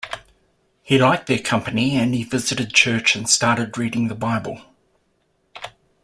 He 0.81 0.97
liked 0.97 1.27
their 1.27 1.37
company 1.37 1.95
and 1.95 2.15
he 2.15 2.23
visited 2.23 2.73
church 2.73 3.15
and 3.15 3.29
started 3.29 3.77
reading 3.77 4.07
the 4.07 4.15
Bible. 4.15 4.59